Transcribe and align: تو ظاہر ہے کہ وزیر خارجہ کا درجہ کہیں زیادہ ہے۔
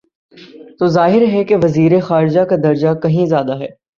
تو 0.79 0.87
ظاہر 0.87 1.21
ہے 1.31 1.43
کہ 1.43 1.55
وزیر 1.55 1.99
خارجہ 1.99 2.41
کا 2.41 2.55
درجہ 2.63 2.93
کہیں 3.03 3.25
زیادہ 3.25 3.59
ہے۔ 3.59 3.67